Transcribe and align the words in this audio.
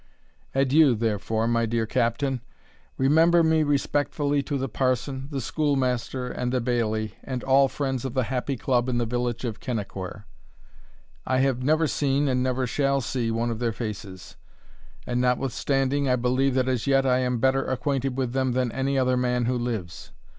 Adieu, 0.55 0.95
therefore, 0.95 1.47
my 1.47 1.67
dear 1.67 1.85
Captain 1.85 2.41
remember 2.97 3.43
me 3.43 3.61
respectfully 3.61 4.41
to 4.41 4.57
the 4.57 4.67
parson, 4.67 5.27
the 5.29 5.39
schoolmaster, 5.39 6.27
and 6.27 6.51
the 6.51 6.59
bailie, 6.59 7.13
and 7.23 7.43
all 7.43 7.67
friends 7.67 8.03
of 8.03 8.15
the 8.15 8.23
happy 8.23 8.57
club 8.57 8.89
in 8.89 8.97
the 8.97 9.05
village 9.05 9.45
of 9.45 9.59
Kennaquhair. 9.59 10.23
I 11.27 11.37
have 11.41 11.61
never 11.61 11.85
seen, 11.85 12.27
and 12.27 12.41
never 12.41 12.65
shall 12.65 12.99
see, 12.99 13.29
one 13.29 13.51
of 13.51 13.59
their 13.59 13.73
faces; 13.73 14.37
and 15.05 15.21
notwithstanding, 15.21 16.09
I 16.09 16.15
believe 16.15 16.55
that 16.55 16.67
as 16.67 16.87
yet 16.87 17.05
I 17.05 17.19
am 17.19 17.37
better 17.37 17.63
acquainted 17.63 18.17
with 18.17 18.33
them 18.33 18.53
than 18.53 18.71
any 18.71 18.97
other 18.97 19.15
man 19.17 19.45
who 19.45 19.55
lives. 19.55 20.11